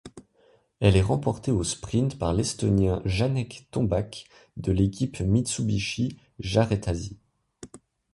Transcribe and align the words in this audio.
Elle 0.79 0.97
est 0.97 1.03
remportée 1.03 1.51
au 1.51 1.63
sprint 1.63 2.17
par 2.17 2.33
l'Estonien 2.33 3.03
Janek 3.05 3.67
Tombak, 3.69 4.25
de 4.57 4.71
l'équipe 4.71 5.19
Mitsubishi-Jartazi. 5.19 7.17